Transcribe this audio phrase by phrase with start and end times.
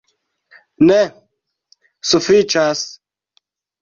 [0.91, 0.97] Ne,
[2.13, 2.83] sufiĉas!